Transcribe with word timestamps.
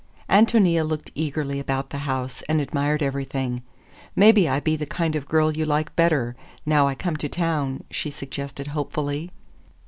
Ántonia 0.31 0.83
looked 0.83 1.11
eagerly 1.13 1.59
about 1.59 1.91
the 1.91 1.99
house 2.09 2.41
and 2.49 2.59
admired 2.59 3.03
everything. 3.03 3.61
"Maybe 4.15 4.49
I 4.49 4.59
be 4.59 4.75
the 4.75 4.87
kind 4.87 5.15
of 5.15 5.27
girl 5.27 5.55
you 5.55 5.63
like 5.63 5.95
better, 5.95 6.35
now 6.65 6.87
I 6.87 6.95
come 6.95 7.17
to 7.17 7.29
town," 7.29 7.83
she 7.91 8.09
suggested 8.09 8.69
hopefully. 8.69 9.29